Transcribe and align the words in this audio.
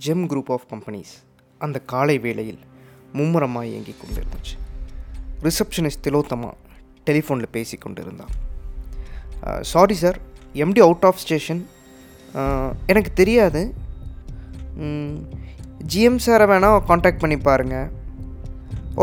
GeM 0.00 0.22
group 0.30 0.50
of 0.54 0.66
companies 0.70 1.12
அந்த 1.60 1.78
காலை 1.92 2.14
வேளையில் 2.18 2.60
மும்முரமாக 3.12 3.66
இயங்கி 3.70 3.94
கொண்டிருந்துச்சு. 3.96 4.54
ரிசப்ஷனிஸ்ட் 5.46 6.04
திலோத்தமா 6.06 6.50
டெலிஃபோனில் 7.06 7.54
பேசி 7.56 7.76
கொண்டிருந்தான். 7.76 8.32
Sorry 9.72 9.96
sir 10.02 10.18
MD 10.54 10.80
out 10.86 11.04
of 11.08 11.20
station 11.24 11.62
எனக்கு 12.86 13.12
தெரியாது. 13.20 13.62
ஜிஎம் 15.92 16.22
சாரை 16.26 16.46
வேணால் 16.52 16.84
காண்டாக்ட் 16.90 17.22
பண்ணி 17.24 17.38
பாருங்கள் 17.48 17.90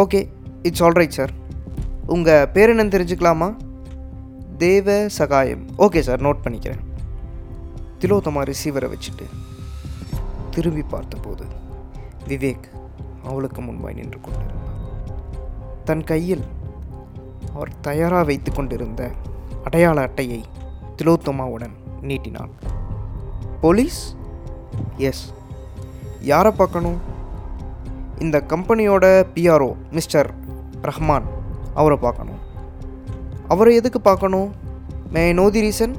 ஓகே 0.03 0.21
இட்ஸ் 0.63 0.83
ஆல்ரைட் 0.87 1.17
சார் 1.17 1.33
உங்கள் 2.15 2.49
பேர் 2.55 2.73
என்னன்னு 2.73 2.95
தெரிஞ்சுக்கலாமா? 2.95 3.49
தேவ 4.57 4.97
சகாயம். 5.19 5.65
ஓகே 5.77 6.01
சார் 6.07 6.25
நோட் 6.27 6.43
பண்ணிக்கிறேன். 6.45 6.81
திலோத்தமா 8.01 8.41
ரிசீவரை 8.51 8.89
வச்சுட்டு 8.95 9.27
திரும்பி 10.49 10.81
பார்த்தபோது 10.81 11.45
விவேக் 12.27 12.63
அவளுக்கு 13.23 13.61
முன்பாய் 13.61 13.93
நின்று 13.93 14.21
கொண்டிருந்தார் 14.21 14.57
தன் 15.83 16.03
கையில் 16.03 16.43
அவர் 17.53 17.79
தயாராக 17.81 18.23
வைத்து 18.23 18.51
கொண்டிருந்த 18.51 19.11
அடையாள 19.63 20.01
அட்டையை 20.01 20.43
திலோத்தமாவுடன் 20.97 21.75
நீட்டினான். 22.01 22.49
போலீஸ்? 23.61 24.15
எஸ் 24.97 25.33
யாரை 26.21 26.51
பார்க்கணும்? 26.51 26.99
இந்த 28.19 28.43
கம்பெனியோட 28.47 29.25
பிஆர்ஓ 29.35 29.75
மிஸ்டர் 29.91 30.33
ரஹ்மான் 30.81 31.23
அவரை 31.73 31.97
பார்க்கணும். 31.97 32.39
அவரை 33.47 33.75
எதுக்கு 33.75 34.01
பார்க்கணும்? 34.01 34.53
May 35.09 35.33
know 35.33 35.49
the 35.49 35.61
reason 35.61 35.95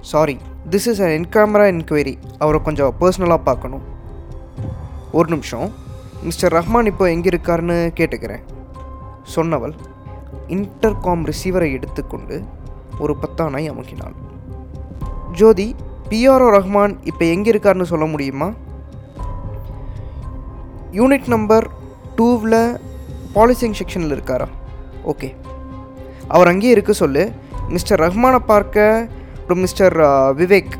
sorry 0.00 0.38
this 0.72 0.86
is 0.90 1.00
an 1.04 1.14
in camera 1.16 1.64
enquiry 1.70 2.12
அவரை 2.42 2.58
கொஞ்சம் 2.66 2.92
பர்சனலாக 3.00 3.40
பார்க்கணும். 3.48 3.82
ஒரு 5.16 5.28
நிமிஷம். 5.32 5.66
மிஸ்டர் 6.26 6.54
ரஹ்மான் 6.56 6.88
இப்போ 6.90 7.04
எங்கே 7.14 7.28
இருக்காருன்னு 7.32 7.76
கேட்டுக்கிறேன். 7.98 8.44
சொன்னவள் 9.34 9.74
இன்டர்காம் 10.54 11.24
ரிசீவரை 11.30 11.68
எடுத்துக்கொண்டு 11.76 12.36
ஒரு 12.98 13.14
பத்தானாய் 13.22 13.70
அமுக்கினாள். 13.72 14.14
ஜோதி 15.40 15.68
பிஆர்ஓ 16.10 16.48
ரஹ்மான் 16.56 16.94
இப்போ 17.10 17.24
எங்கே 17.34 17.52
இருக்காருன்னு 17.54 17.90
சொல்ல 17.92 18.06
முடியுமா? 18.14 18.48
யூனிட் 20.98 21.28
நம்பர் 21.34 21.66
டூவில் 22.18 22.60
பாலிசிங் 23.36 23.76
செக்ஷனில் 23.80 24.16
இருக்காரா? 24.16 24.48
ஓகே 25.12 25.30
அவர் 26.34 26.50
அங்கேயே 26.52 26.74
இருக்க 26.76 26.92
சொல்லு. 27.02 27.24
மிஸ்டர் 27.74 28.02
ரஹ்மானை 28.06 28.40
பார்க்க 28.52 29.08
அப்புறம் 29.44 29.64
மிஸ்டர் 29.64 29.94
விவேக் 30.38 30.74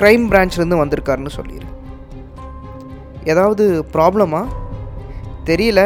க்ரைம் 0.00 0.24
பிரான்ச்லேருந்து 0.30 0.78
வந்திருக்காருன்னு 0.80 1.32
சொல்லிடு 1.36 1.66
ஏதாவது 3.32 3.64
ப்ராப்ளமா 3.92 4.40
தெரியல. 5.50 5.80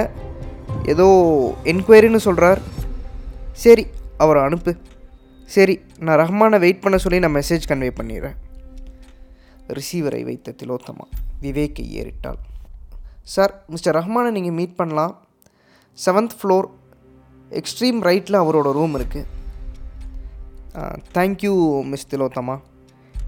ஏதோ 0.93 1.07
என்கொயரின்னு 1.73 2.21
சொல்கிறார் 2.27 2.61
சரி 3.65 3.85
அவரை 4.25 4.41
அனுப்பு. 4.49 4.73
சரி 5.57 5.77
நான் 6.05 6.21
ரஹ்மானை 6.23 6.59
வெயிட் 6.65 6.83
பண்ண 6.87 7.03
சொல்லி 7.05 7.21
நான் 7.25 7.37
மெசேஜ் 7.37 7.69
கன்வே 7.71 7.91
பண்ணிடுறேன். 8.01 8.39
ரிசீவரை 9.79 10.23
வைத்த 10.31 10.55
திலோத்தமா 10.63 11.07
விவேக்கை 11.45 11.87
ஏறிட்டாள். 12.01 12.41
சார் 13.35 13.55
மிஸ்டர் 13.75 13.97
ரஹ்மானை 14.01 14.33
நீங்கள் 14.39 14.59
மீட் 14.61 14.79
பண்ணலாம். 14.83 15.15
செவன்த் 15.99 16.37
ஃப்ளோர் 16.41 16.69
எக்ஸ்ட்ரீம் 17.61 18.01
ரைட்டில் 18.11 18.43
அவரோட 18.45 18.71
ரூம் 18.81 18.97
இருக்குது 19.01 19.29
தேங்க்யூ 21.15 21.85
மிஸ் 21.85 22.07
திலோத்தமா. 22.15 22.61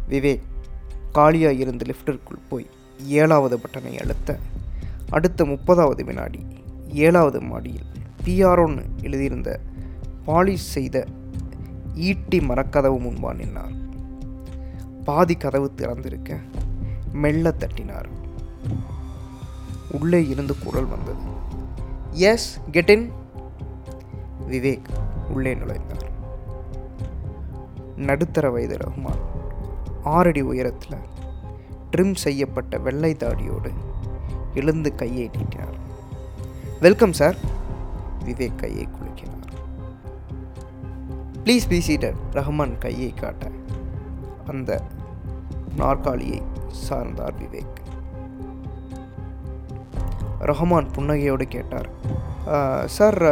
விவேக் 0.08 0.42
காலியாக 1.12 1.54
இருந்து 1.54 1.84
லிஃப்டிற்குள் 1.84 2.38
போய் 2.48 2.66
ஏழாவது 3.06 3.58
பட்டனை 3.58 4.00
அழுத்த 4.00 4.38
அடுத்த 5.10 5.44
முப்பதாவது 5.44 6.04
வினாடி 6.04 6.46
ஏழாவது 6.92 7.40
மாடியில் 7.40 7.86
பிஆர்ஓன்னு 8.24 8.84
எழுதியிருந்த 9.02 9.60
பாலிஷ் 10.26 10.68
செய்த 10.68 11.06
ஈட்டி 11.94 12.38
மரக்கதவு 12.38 12.98
முன்பா 13.00 13.34
நின்னார். 13.34 13.74
பாதி 15.04 15.36
கதவு 15.36 15.74
திறந்திருக்க 15.74 16.38
மெல்ல 17.12 17.54
தட்டினார். 17.58 18.08
உள்ளே 19.90 20.28
இருந்து 20.28 20.58
குரல் 20.58 20.86
வந்தது. 20.86 21.20
எஸ் 22.10 22.60
கெட் 22.70 22.90
இன் 22.90 23.12
விவேக் 24.48 24.84
உள்ளே 25.32 25.54
நுழைந்தார். 25.54 26.16
நடுத்தர 27.98 28.50
வயது 28.50 28.76
ரஹ்மான் 28.76 29.22
ஆறடி 30.02 30.40
உயரத்தில் 30.40 30.98
ட்ரிம் 31.90 32.14
செய்யப்பட்ட 32.14 32.78
வெள்ளை 32.78 33.16
தாடியோடு 33.18 33.70
எழுந்து 34.54 34.94
கையை 34.94 35.30
நீட்டினார். 35.36 35.76
வெல்கம் 36.80 37.12
சார் 37.12 37.36
விவேக் 38.24 38.56
கையை 38.56 38.88
குலுக்கினார். 38.92 39.50
ப்ளீஸ் 41.44 41.68
பி 41.68 41.96
ரஹ்மான் 42.32 42.78
கையை 42.78 43.14
காட்ட 43.14 43.50
அந்த 44.46 44.82
நாற்காலியை 45.76 46.42
சார்ந்தார் 46.88 47.34
விவேக். 47.42 47.76
ரஹ்மான் 50.40 50.88
புன்னகையோடு 50.96 51.42
கேட்டார் 51.42 51.88
சார் 52.86 53.22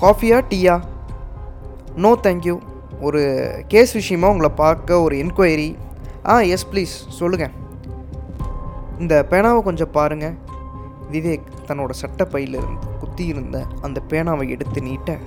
காஃபியா 0.00 0.44
டீயா 0.50 0.80
நோ 1.96 2.18
தேங்க்யூ 2.22 2.68
ஒரு 3.00 3.52
கேஸ் 3.68 3.92
விஷயமா 3.92 4.28
உங்களை 4.28 4.50
பார்க்க 4.50 5.00
ஒரு 5.00 5.16
என்கொயரி 5.16 5.76
ஆ 6.26 6.40
எஸ் 6.40 6.66
ப்ளீஸ் 6.72 7.08
சொல்லுங்கள் 7.08 7.50
இந்த 8.98 9.26
பேனாவை 9.30 9.62
கொஞ்சம் 9.62 9.90
பாருங்கள் 9.90 10.34
விவேக் 11.12 11.40
தன்னோட 11.66 11.90
சட்டப்பையிலிருந்து 11.90 12.98
குத்தியிருந்த 12.98 13.66
அந்த 13.82 14.00
பேனாவை 14.08 14.48
எடுத்து 14.48 14.82
நீட்ட 14.82 15.18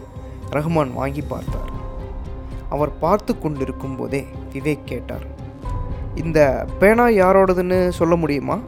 ரஹ்மான் 0.51 0.93
வாங்கி 0.93 1.21
பார்த்தார். 1.21 1.71
அவர் 2.69 2.99
பார்த்து 2.99 3.39
கொண்டிருக்கும் 3.39 3.95
போதே 3.95 4.25
விவேக் 4.53 4.83
கேட்டார் 4.85 5.25
இந்த 6.15 6.65
பேனா 6.79 7.07
யாரோடதுன்னு 7.07 7.89
சொல்ல 7.89 8.15
முடியுமா? 8.15 8.59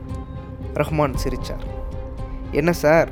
ரஹ்மான் 0.74 1.14
சிரித்தார் 1.14 1.64
என்ன 2.52 2.72
சார்? 2.72 3.12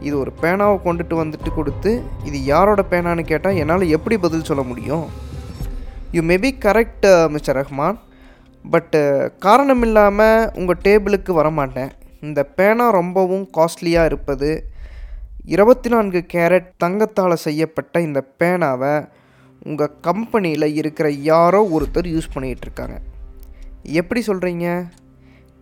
இது 0.00 0.18
ஒரு 0.18 0.32
பேனாவை 0.42 0.82
கொண்டுட்டு 0.82 1.14
வந்துட்டு 1.14 1.54
கொடுத்து 1.54 2.04
இது 2.24 2.44
யாரோட 2.44 2.82
பேனான்னு 2.90 3.22
கேட்டால் 3.22 3.54
என்னால் 3.54 3.88
எப்படி 3.88 4.16
பதில் 4.16 4.44
சொல்ல 4.44 4.62
முடியும்? 4.62 5.06
You 6.12 6.22
may 6.22 6.36
be 6.36 6.58
correct 6.58 7.28
mister 7.28 7.56
Rahman 7.56 7.98
but 8.64 9.30
காரணம் 9.38 9.82
இல்லாமல் 9.82 10.50
உங்கள் 10.54 10.80
டேபிளுக்கு 10.84 11.32
வரமாட்டேன். 11.32 11.90
இந்த 12.22 12.42
பேனா 12.42 12.90
ரொம்பவும் 12.90 13.48
காஸ்ட்லியாக 13.56 14.04
இருப்பது 14.04 14.68
இருபத்தி 15.44 15.88
நான்கு 15.88 16.26
கேரட் 16.32 16.70
தங்கத்தால் 16.76 17.36
செய்யப்பட்ட 17.36 18.00
இந்த 18.00 18.22
பேனாவை 18.42 19.06
உங்கள் 19.66 19.92
கம்பெனியில் 20.00 20.74
இருக்கிற 20.74 21.10
யாரோ 21.10 21.68
ஒருத்தர் 21.70 22.06
யூஸ் 22.06 22.34
பண்ணிகிட்ருக்காங்க 22.34 22.96
எப்படி 23.82 24.20
சொல்கிறீங்க 24.26 24.86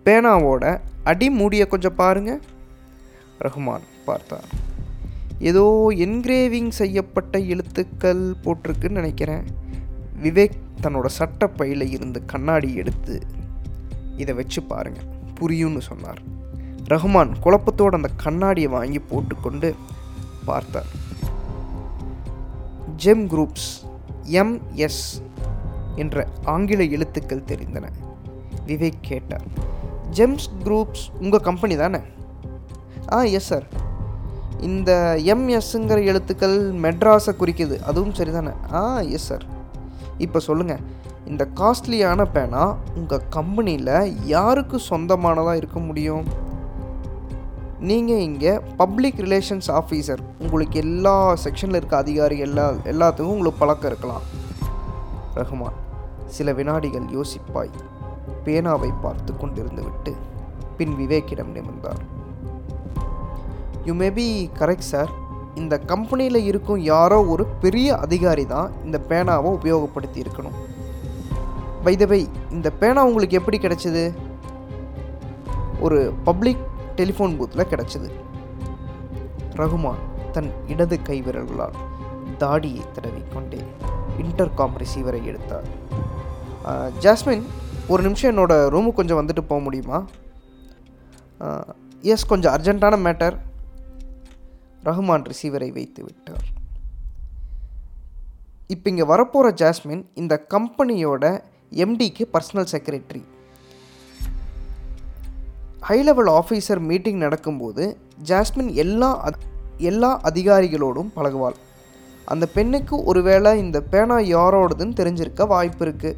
பேனாவோட 0.06 0.80
அடி 1.04 1.30
மூடியை 1.30 1.66
கொஞ்சம் 1.66 1.94
பாருங்கள் 1.94 2.40
ரஹ்மான் 3.40 3.80
பார்த்தார். 4.04 4.44
ஏதோ 5.38 5.92
என்கிரேவிங் 5.94 6.68
செய்யப்பட்ட 6.68 7.38
எழுத்துக்கள் 7.38 8.34
போட்டிருக்குன்னு 8.42 8.90
நினைக்கிறேன். 8.90 9.42
விவேக் 10.22 10.56
தன்னோட 10.82 11.08
சட்டப்பையில் 11.18 11.90
இருந்து 11.90 12.24
கண்ணாடி 12.24 12.74
எடுத்து 12.74 13.22
இதை 14.16 14.34
வச்சு 14.34 14.62
பாருங்கள் 14.62 15.04
புரியும்னு 15.40 15.78
சொன்னார். 15.78 16.20
ரஹ்மான் 16.88 17.34
குழப்பத்தோடு 17.44 17.94
அந்த 17.94 18.10
கண்ணாடியை 18.16 18.70
வாங்கி 18.70 18.98
போட்டுக்கொண்டு 18.98 19.74
பார்த்தார். 20.44 20.86
ஜெம் 23.04 23.26
குரூப்ஸ் 23.26 23.88
எம்எஸ் 24.22 25.22
என்ற 25.96 26.28
ஆங்கில 26.44 26.82
எழுத்துக்கள் 26.82 27.44
தெரிந்தன. 27.46 27.88
விவேக் 28.66 29.00
கேட்டார். 29.00 29.44
ஜெம்ஸ் 30.10 30.50
குரூப்ஸ் 30.64 31.04
உங்கள் 31.20 31.40
கம்பெனி 31.40 31.76
தானே? 31.76 31.98
ஆ 33.14 33.22
எஸ் 33.38 33.48
சார் 33.52 33.66
இந்த 34.68 34.90
எம்எஸ்ங்கிற 35.32 35.98
எழுத்துக்கள் 36.10 36.56
மெட்ராஸை 36.84 37.32
குறிக்குது. 37.40 37.76
அதுவும் 37.90 38.14
சரிதானே? 38.18 38.52
ஆ 38.72 38.82
எஸ் 39.16 39.26
சார் 39.30 39.44
இப்போ 40.24 40.38
சொல்லுங்கள் 40.48 40.82
இந்த 41.30 41.42
காஸ்ட்லியான 41.60 42.24
பேனா 42.32 42.64
உங்கள் 42.94 43.26
கம்பெனியில் 43.36 44.16
யாருக்கு 44.34 44.78
சொந்தமானதாக 44.90 45.60
இருக்க 45.60 45.78
முடியும்? 45.88 46.24
நீங்கள் 47.90 48.24
இங்கே 48.28 48.52
பப்ளிக் 48.80 49.20
ரிலேஷன்ஸ் 49.26 49.68
ஆஃபீஸர் 49.78 50.22
உங்களுக்கு 50.38 50.76
எல்லா 50.84 51.16
செக்ஷனில் 51.44 51.78
இருக்க 51.80 51.96
அதிகாரி 51.96 52.38
எல்லா 52.46 52.66
எல்லாத்துக்கும் 52.92 53.34
உங்களுக்கு 53.36 53.62
பழக்கம் 53.62 53.90
இருக்கலாம். 53.92 54.24
ரஹ்மான் 55.40 55.78
சில 56.36 56.52
வினாடிகள் 56.60 57.08
யோசிப்பாய். 57.18 57.72
பேனாவை 58.44 58.90
பார்த்து 59.04 59.32
கொண்டிருந்து 59.42 59.82
விட்டு 59.88 60.14
பின் 60.78 60.94
விவேக்கிடம் 61.00 61.54
நிமிர்ந்தார். 61.56 62.02
You 63.88 63.92
may 64.00 64.08
be 64.18 64.26
correct 64.60 64.90
sir 64.92 65.10
இந்த 65.60 65.74
கம்பெனியில் 65.90 66.38
இருக்கும் 66.50 66.80
யாரோ 66.92 67.18
ஒரு 67.32 67.44
பெரிய 67.64 67.88
அதிகாரி 68.04 68.44
தான் 68.52 68.70
இந்த 68.84 68.98
பேனாவை 69.10 69.50
உபயோகப்படுத்தி 69.58 70.18
இருக்கணும். 70.24 70.56
வைதவை 71.86 72.20
இந்த 72.56 72.68
பேனா 72.80 73.00
உங்களுக்கு 73.08 73.38
எப்படி 73.40 73.58
கிடைச்சிது? 73.64 74.04
ஒரு 75.84 75.98
பப்ளிக் 76.28 76.62
டெலிஃபோன் 76.98 77.36
பூத்தில் 77.38 77.70
கிடச்சிது. 77.72 78.08
ரகுமான் 79.60 80.02
தன் 80.34 80.50
இடது 80.72 80.96
கை 81.08 81.18
விரல்களால் 81.26 81.78
தாடியை 82.42 82.82
தடவிக்கொண்டே 82.94 83.60
இன்டர்காம் 84.22 84.76
ரிசீவரை 84.82 85.20
எடுத்தார். 85.30 85.66
ஜாஸ்மின் 87.04 87.44
ஒரு 87.92 88.02
நிமிஷம் 88.06 88.30
என்னோடய 88.32 88.68
ரூமுக்கு 88.74 88.98
கொஞ்சம் 89.00 89.20
வந்துட்டு 89.20 89.42
போக 89.48 89.60
முடியுமா? 89.64 89.98
எஸ் 92.12 92.30
கொஞ்சம் 92.30 92.54
அர்ஜென்ட்டான 92.56 92.94
மேட்டர் 93.06 93.36
ரஹ்மான் 94.84 95.24
ரிசீவரை 95.24 95.72
வைத்து 95.72 96.04
விட்டார். 96.04 96.44
இப்போ 98.66 98.90
இங்கே 98.90 99.02
வரப்போகிற 99.02 99.52
ஜாஸ்மின் 99.62 100.04
இந்த 100.14 100.46
கம்பெனியோட 100.48 101.40
எம்டிக்கு 101.72 102.24
personal 102.32 102.66
secretary 102.72 103.22
high 105.80 106.02
level 106.02 106.26
officer 106.26 106.78
meeting 106.78 107.18
நடக்கும்போது 107.18 107.98
ஜாஸ்மின் 108.24 108.72
எல்லா 108.72 109.30
எல்லா 109.78 110.20
அதிகாரிகளோடும் 110.20 111.10
பழகுவாள். 111.16 111.56
அந்த 112.24 112.46
பெண்ணுக்கு 112.46 113.04
ஒருவேளை 113.04 113.58
இந்த 113.58 113.80
பேனா 113.80 114.18
யாரோடதுன்னு 114.18 114.94
தெரிஞ்சிருக்க 115.00 115.46
வாய்ப்பு 115.46 115.84
இருக்குது 115.84 116.16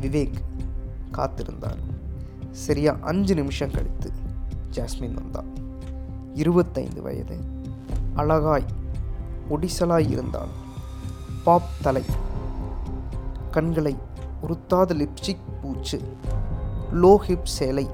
விவேக் 0.00 0.42
காத்திருந்தார். 1.12 1.80
சரியா 2.50 2.96
அஞ்சு 3.00 3.34
நிமிஷம் 3.34 3.70
கழித்து 3.70 4.12
ஜாஸ்மின் 4.74 5.14
வந்தாள் 5.14 5.56
இருபத்தைந்து 6.34 7.02
வயது. 7.02 7.56
அழகாய் 8.14 8.64
ஒடிசலாய் 9.50 10.10
இருந்தாள் 10.10 10.48
பாப் 11.44 11.76
தலை 11.82 12.04
கண்களை 13.50 13.96
உறுத்தாத 14.42 14.94
லிப்ஸ்டிக் 14.94 15.46
பூச்சு 15.62 16.00
லோ 16.92 17.16
ஹிப் 17.16 17.44
சேலை 17.44 17.90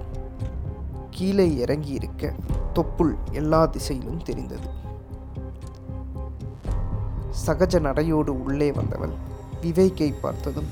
கீழே 1.10 1.56
இறங்கி 1.56 1.88
இருக்க 1.88 2.32
தொப்புள் 2.74 3.14
எல்லா 3.32 3.66
திசையிலும் 3.66 4.22
தெரிந்தது. 4.22 4.68
சகஜ 7.46 7.80
நடையோடு 7.80 8.42
உள்ளே 8.42 8.72
வந்தவள் 8.72 9.12
விவேக்கை 9.60 10.12
பார்த்ததும் 10.12 10.68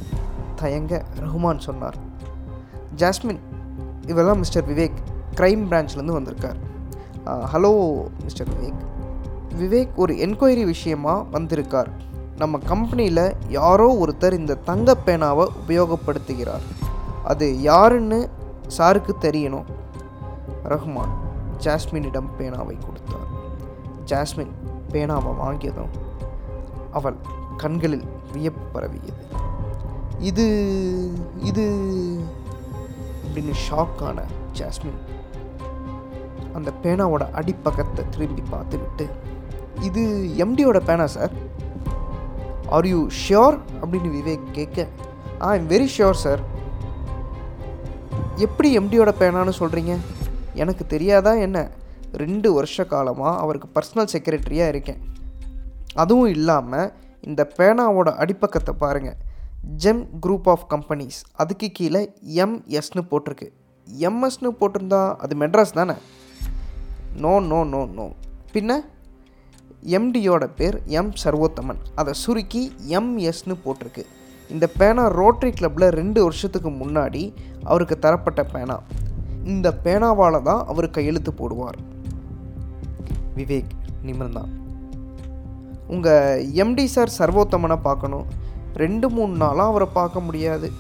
தயங்க 0.57 1.05
ரஹ்மான் 1.21 1.59
சொன்னார் 1.59 1.97
ஜாஸ்மின் 2.97 3.39
இவெல்லாம் 4.07 4.37
மிஸ்டர் 4.37 4.69
விவேக் 4.69 4.99
க்ரைம் 5.35 5.63
பிரான்ச்லேருந்து 5.71 6.19
வந்திருக்கார். 6.19 6.57
Hello 7.27 7.73
mister 8.23 8.49
Vivek. 8.49 8.92
விவேக் 9.61 9.95
ஒரு 9.95 10.15
என்கொயரி 10.15 10.65
விஷயமாக 10.65 11.27
வந்திருக்கார். 11.31 11.91
நம்ம 12.37 12.59
கம்பெனியில் 12.59 13.25
யாரோ 13.49 13.87
ஒருத்தர் 14.03 14.33
இந்த 14.33 14.55
தங்க 14.55 14.97
பேனாவை 15.07 15.47
உபயோகப்படுத்துகிறார். 15.61 16.65
அது 17.25 17.61
யாருன்னு 17.61 18.29
சாருக்கு 18.79 19.15
தெரியணும். 19.21 19.69
ரஹ்மான் 20.65 21.13
ஜாஸ்மினிடம் 21.65 22.31
பேனாவை 22.39 22.77
கொடுத்தார். 22.87 23.29
ஜாஸ்மின் 24.05 24.55
பேனாவை 24.93 25.33
வாங்கியதும் 25.43 25.93
அவள் 26.93 27.19
கண்களில் 27.57 28.05
வியப்பு 28.33 28.65
பரவியது. 28.73 29.23
இது 30.19 30.47
இது 31.41 31.65
அப்படின்னு 33.25 33.55
ஷாக்கான 33.67 34.19
ஜாஸ்மின் 34.59 35.01
அந்த 36.55 36.71
பேனாவோட 36.83 37.31
அடிப்பக்கத்தை 37.31 38.03
திரும்பி 38.11 38.43
பார்த்துவிட்டு 38.51 39.05
இது 39.81 40.03
எம்டியோட 40.39 40.81
பேனா 40.81 41.07
சார் 41.07 41.31
ஆர் 42.69 42.87
யூ 42.87 43.07
ஷியோர் 43.07 43.59
அப்படின்னு 43.83 44.11
விவேக் 44.13 44.51
கேட்க 44.53 44.87
ah 45.41 45.49
I'm 45.49 45.71
very 45.71 45.89
sure 45.99 46.11
sir 46.11 46.41
எப்படி 48.37 48.79
எம்டியோட 48.79 49.11
பேனான்னு 49.19 49.53
சொல்கிறீங்க 49.59 49.97
எனக்கு 50.55 50.87
தெரியாதா 50.87 51.35
என்ன? 51.35 51.71
ரெண்டு 52.13 52.53
வருஷ 52.53 52.85
காலமாக 52.85 53.39
அவருக்கு 53.39 53.69
பர்சனல் 53.75 54.09
செக்ரட்டரியாக 54.13 54.69
இருக்கேன். 54.69 55.01
அதுவும் 55.95 56.29
இல்லாமல் 56.29 56.93
இந்த 57.21 57.53
பேனாவோட 57.57 58.15
அடிப்பக்கத்தை 58.15 58.75
பாருங்கள் 58.79 59.15
ஜெம் 59.85 60.07
குரூப் 60.23 60.49
ஆஃப் 60.49 60.67
கம்பெனிஸ் 60.71 61.21
அதுக்கு 61.33 61.71
கீழே 61.73 62.13
எம்எஸ்னு 62.35 63.03
போட்டிருக்கு. 63.11 63.49
எம்எஸ்னு 63.99 64.51
போட்டிருந்தா 64.61 65.15
அது 65.17 65.37
மெட்ராஸ் 65.37 65.73
தானே? 65.73 65.93
நோ 67.17 67.41
நோ 67.41 67.65
நோ 67.65 67.85
நோ 67.85 68.13
பின்ன? 68.53 68.73
எம்டியோட 69.87 70.49
பேர் 70.57 70.83
எம் 70.87 71.13
சர்வோத்தமன். 71.25 71.81
அதை 71.95 72.13
சுருக்கி 72.13 72.73
எம்எஸ்னு 72.89 73.55
போட்டிருக்கு. 73.65 74.03
இந்த 74.49 74.67
பேனா 74.79 75.07
ரோட்டரி 75.07 75.53
கிளப்பில் 75.53 75.89
ரெண்டு 75.89 76.23
வருஷத்துக்கு 76.23 76.71
முன்னாடி 76.71 77.33
அவருக்கு 77.65 77.99
தரப்பட்ட 77.99 78.45
பேனா. 78.45 78.81
இந்த 79.45 79.75
பேனாவால் 79.85 80.43
தான் 80.43 80.67
அவர் 80.67 80.91
கையெழுத்து 80.91 81.33
போடுவார். 81.33 81.79
விவேக் 83.37 83.73
நிமிர்ந்தான் 84.07 84.51
உங்கள் 85.87 86.47
எம்டி 86.47 86.85
சார் 86.85 87.13
சர்வோத்தமனை 87.19 87.79
பார்க்கணும். 87.83 88.27
ரெண்டு 88.75 89.09
மூணு 89.11 89.37
நாளாக 89.37 89.71
அவரை 89.71 89.89
பார்க்க 89.93 90.21
முடியாது. 90.21 90.71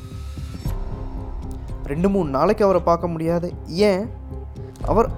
ரெண்டு 1.87 2.08
மூணு 2.08 2.31
நாளைக்கு 2.31 2.64
அவரை 2.64 2.82
பார்க்க 2.82 3.08
முடியாது. 3.08 3.52
ஏன்? 3.66 4.05
அவர் 4.84 5.10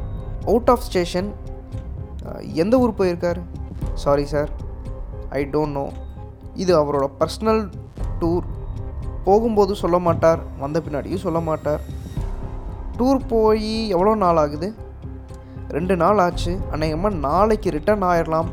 அவுட் 0.47 0.71
ஆஃப் 0.71 0.87
ஸ்டேஷன் 0.89 1.29
எந்த 2.43 2.79
ஊர் 2.79 2.99
போயிருக்கார்? 2.99 3.41
Sorry 3.95 4.25
sir 4.27 4.51
I 5.31 5.45
don't 5.45 5.77
know 5.79 5.93
இது 6.55 6.73
அவரோட 6.81 7.09
பர்சனல் 7.21 7.71
டூர் 8.21 8.45
போகும்போது 9.25 9.75
சொல்ல 9.75 9.99
மாட்டார் 9.99 10.41
வந்த 10.59 10.81
பின்னாடியும் 10.81 11.25
சொல்ல 11.27 11.41
மாட்டார். 11.41 11.81
டூர் 12.99 13.21
போய் 13.29 13.89
எவ்வளோ 13.89 14.15
நாள் 14.15 14.37
ஆகுது? 14.37 14.75
ரெண்டு 15.69 15.97
நாள் 15.97 16.19
ஆச்சு. 16.19 16.59
அநேகமாக 16.71 17.15
நாளைக்கு 17.15 17.71
ரிட்டர்ன் 17.71 18.03
ஆயிடலாம் 18.03 18.51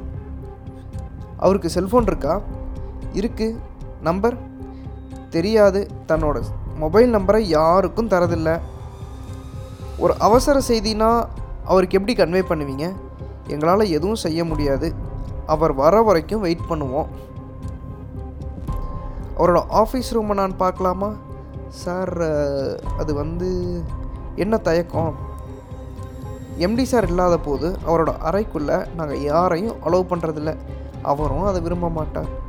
அவருக்கு 1.38 1.70
செல்ஃபோன் 1.76 2.02
இருக்கா? 2.02 2.42
இருக்குது 3.14 3.58
நம்பர் 4.02 4.38
தெரியாது. 5.30 5.88
தன்னோட 6.08 6.42
மொபைல் 6.76 7.16
நம்பரை 7.16 7.38
யாருக்கும் 7.38 8.08
தரதில்லை. 8.08 8.60
ஒரு 9.98 10.14
அவசர 10.20 10.62
செய்தினா 10.68 11.26
அவருக்கு 11.66 12.00
எப்படி 12.00 12.16
கன்வே 12.16 12.44
பண்ணுவீங்க? 12.52 12.94
எங்களால் 13.48 13.94
எதுவும் 13.98 14.24
செய்ய 14.26 14.46
முடியாது. 14.46 15.10
அவர் 15.46 15.74
வர 15.74 16.02
வரைக்கும் 16.02 16.42
வெயிட் 16.42 16.70
பண்ணுவோம். 16.70 17.08
அவரோட 19.38 19.64
ஆஃபீஸ் 19.70 20.14
ரூமை 20.14 20.34
நான் 20.34 20.58
பார்க்கலாமா? 20.58 21.14
சார் 21.68 22.22
அது 22.98 23.14
வந்து 23.14 23.82
என்ன 24.36 24.58
தயக்கம்? 24.58 25.16
எம்டி 26.60 26.84
சார் 26.84 27.08
இல்லாத 27.08 27.38
போது 27.38 27.78
அவரோட 27.88 28.14
அறைக்குள்ளே 28.24 28.94
நாங்கள் 28.96 29.22
யாரையும் 29.22 29.76
அலோவ் 29.86 30.12
பண்ணுறதில்ல 30.12 30.58
அவரும் 31.02 31.44
அதை 31.44 31.62
விரும்ப 31.62 31.90
மாட்டார். 31.90 32.40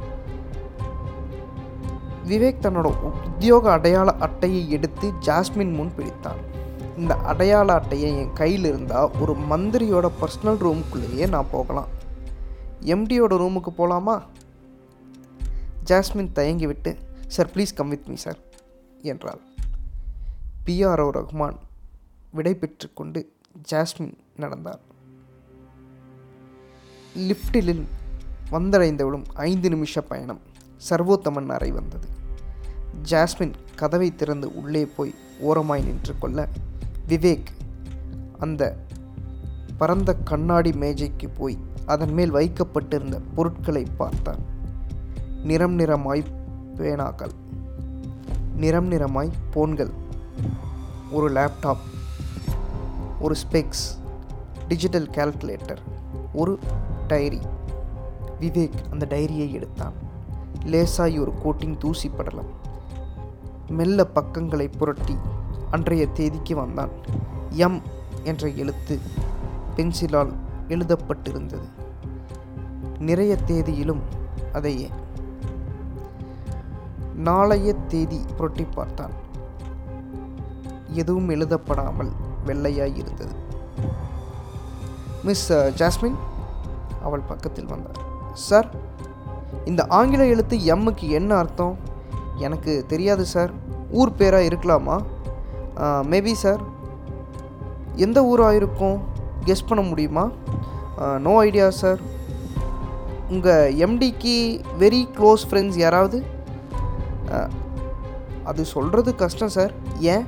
விவேக் 2.28 2.62
தன்னோட 2.62 2.92
உத்தியோக 3.02 3.72
அடையாள 3.72 4.12
அட்டையை 4.12 4.70
எடுத்து 4.70 5.12
ஜாஸ்மின் 5.20 5.72
முன் 5.72 5.92
பிடித்தான். 5.96 6.40
இந்த 6.98 7.14
அடையாள 7.14 7.72
அட்டையை 7.72 8.16
என் 8.16 8.32
கையில் 8.32 8.64
இருந்தால் 8.64 9.10
ஒரு 9.20 9.36
மந்திரியோட 9.50 10.10
பர்சனல் 10.20 10.60
ரூம்குள்ளேயே 10.64 11.28
நான் 11.28 11.50
போகலாம். 11.50 11.86
எம்டியோட 12.84 13.34
ரூமுக்கு 13.42 13.70
போகலாமா 13.70 14.22
ஜாஸ்மின் 15.84 16.32
தயங்கி 16.32 16.66
விட்டு 16.66 16.96
sir 17.26 17.50
please 17.54 17.74
come 17.74 17.88
with 17.88 18.06
me 18.06 18.14
sir 18.14 18.38
என்றாள். 19.02 19.40
பிஆர்ஓ 20.66 21.06
ரஹ்மான் 21.18 21.58
விடை 22.32 22.54
பெற்றுக்கொண்டு 22.54 23.32
ஜாஸ்மின் 23.70 24.14
நடந்தார் 24.36 24.80
லிஃப்டிலில் 27.16 27.84
வந்தடைந்தவிடும் 28.50 29.24
ஐந்து 29.34 29.68
நிமிஷ 29.68 30.00
பயணம். 30.00 30.40
சர்வோத்தமன் 30.90 31.48
அறை 31.48 31.70
வந்தது. 31.70 32.08
ஜாஸ்மின் 33.10 33.54
கதவை 33.76 34.14
திறந்து 34.14 34.56
உள்ளே 34.56 34.86
போய் 34.86 35.14
ஓரமாய் 35.38 35.82
நின்று 35.82 36.18
கொள்ள 36.18 36.48
விவேக் 37.08 37.50
அந்த 38.38 38.76
பரந்த 39.78 40.14
கண்ணாடி 40.14 40.72
மேஜைக்கு 40.72 41.28
போய் 41.28 41.58
அதன் 41.86 42.12
மேல் 42.12 42.30
வைக்கப்பட்டிருந்த 42.30 43.20
பொருட்களை 43.34 43.86
பார்த்தான். 43.96 44.38
நிறம் 45.44 45.78
நிறமாய் 45.78 46.24
பேனாக்கள் 46.76 47.30
நிறம் 48.56 48.90
நிறமாய் 48.90 49.30
போன்கள் 49.50 49.90
ஒரு 51.10 51.32
லேப்டாப் 51.32 51.82
ஒரு 53.20 53.34
ஸ்பெக்ஸ் 53.34 53.86
டிஜிட்டல் 54.68 55.08
கால்குலேட்டர் 55.08 55.76
ஒரு 56.32 56.58
டைரி 57.06 57.40
விவேக் 58.40 58.72
அந்த 58.90 59.06
டைரியை 59.10 59.50
எடுத்தான். 59.52 59.92
லேசாய் 60.64 61.20
ஒரு 61.20 61.32
கோட்டிங் 61.44 61.76
தூசி 61.78 62.08
படலம். 62.08 62.50
மெல்ல 63.68 64.04
பக்கங்களை 64.04 64.68
புரட்டி 64.68 65.16
அன்றைய 65.70 66.06
தேதிக்கு 66.06 66.54
வந்தான். 66.54 66.88
எம் 67.50 67.82
என்ற 68.24 68.48
எழுத்து 68.48 68.98
பென்சிலால் 69.76 70.32
எழுதப்பட்டிருந்தது. 70.68 71.68
நிறைய 73.08 73.32
தேதியிலும் 73.46 74.02
அதையே 74.52 74.88
நாளைய 77.26 77.72
தேதி 77.92 78.20
புரட்டி 78.36 78.64
பார்த்தான். 78.64 79.14
எதுவும் 81.00 81.28
எழுதப்படாமல் 81.28 82.10
வெள்ளையாய் 82.46 82.96
இருந்தது. 83.02 83.34
Miss 85.22 85.46
Jasmine? 85.52 86.18
அவள் 87.02 87.28
பக்கத்தில் 87.28 87.70
வந்தார் 87.72 88.00
சார் 88.48 88.68
இந்த 89.64 89.82
ஆங்கில 89.98 90.22
எழுத்து 90.26 90.56
எம்முக்கு 90.74 91.06
என்ன 91.18 91.32
அர்த்தம்? 91.34 91.76
எனக்கு 92.36 92.72
தெரியாது 92.88 93.24
சார். 93.32 93.52
ஊர் 93.90 94.16
பேராக 94.18 94.48
இருக்கலாமா? 94.50 94.96
Maybe 96.12 96.32
sir. 96.44 96.62
எந்த 98.04 98.18
ஊராக 98.24 98.58
இருக்கும்? 98.60 98.98
கெஸ் 99.48 99.68
பண்ண 99.68 99.82
முடியுமா? 99.90 100.24
நோ 101.26 101.34
ஐடியா 101.46 101.66
சார் 101.82 102.00
உங்கள் 103.34 103.74
எம்டிக்கு 103.84 104.36
வெரி 104.82 105.02
க்ளோஸ் 105.18 105.44
ஃப்ரெண்ட்ஸ் 105.48 105.78
யாராவது? 105.84 106.18
அது 108.50 108.62
சொல்கிறது 108.74 109.10
கஷ்டம் 109.22 109.54
சார் 109.56 109.72
ஏன்? 110.14 110.24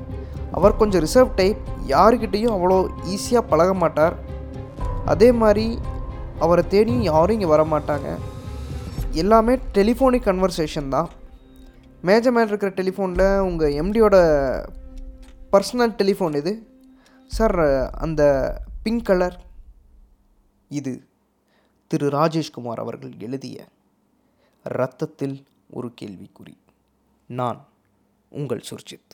அவர் 0.56 0.78
கொஞ்சம் 0.80 1.02
ரிசர்வ் 1.06 1.33
டைப் 1.40 1.61
யாருக்கிட்டேயும் 1.94 2.54
அவ்வளோ 2.56 2.78
ஈஸியாக 3.14 3.50
பழக 3.50 3.73
மாட்டார். 3.83 4.14
அதே 5.12 5.28
மாதிரி 5.42 5.66
அவரை 6.44 6.62
தேடியும் 6.75 7.09
யாரும் 7.11 7.37
இங்கே 7.37 7.50
வர 7.54 7.62
மாட்டாங்க. 7.73 8.09
எல்லாமே 9.23 9.54
டெலிஃபோனிக் 9.78 10.28
கன்வர்சேஷன் 10.30 10.88
தான். 10.94 11.09
மேஜர் 12.09 12.35
மேலே 12.37 12.49
இருக்கிற 12.50 12.71
டெலிஃபோனில் 12.78 13.26
உங்கள் 13.49 13.76
எம்டியோட 13.83 14.16
பர்சனல் 15.52 15.92
டெலிஃபோன் 16.00 16.38
இது 16.40 16.52
சார் 17.37 17.56
அந்த 18.04 18.23
பிங்க் 18.85 19.05
கலர். 19.05 19.45
இது 20.69 21.07
திரு 21.87 22.09
ராஜேஷ்குமார் 22.09 22.79
அவர்கள் 22.79 23.12
எழுதிய 23.19 23.69
ரத்தத்தில் 24.62 25.47
ஒரு 25.71 25.95
கேள்விக்குறி. 26.00 26.57
நான் 27.26 27.67
உங்கள் 28.29 28.64
சுர்ஜித். 28.71 29.13